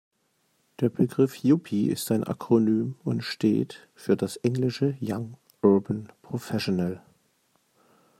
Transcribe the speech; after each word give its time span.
Der 0.79 0.89
Begriff 0.89 1.43
Yuppie 1.43 1.87
ist 1.91 2.09
ein 2.11 2.23
Akronym 2.23 2.95
und 3.03 3.21
steht 3.23 3.87
für 3.93 4.17
das 4.17 4.35
englische 4.37 4.97
young 4.99 5.37
urban 5.61 6.11
professional. 6.23 7.03